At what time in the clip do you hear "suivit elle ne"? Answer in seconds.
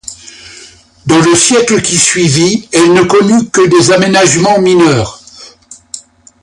1.95-3.03